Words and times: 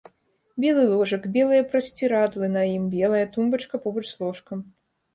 Белы 0.63 0.85
ложак, 0.93 1.27
белыя 1.35 1.67
прасцірадлы 1.75 2.51
на 2.57 2.67
ім, 2.75 2.91
белая 2.97 3.23
тумбачка 3.39 3.75
побач 3.89 4.05
з 4.13 4.21
ложкам. 4.27 4.69